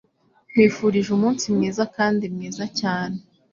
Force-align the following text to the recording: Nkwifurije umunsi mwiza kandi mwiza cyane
Nkwifurije 0.49 1.09
umunsi 1.17 1.45
mwiza 1.55 1.83
kandi 1.95 2.23
mwiza 2.33 2.63
cyane 2.79 3.17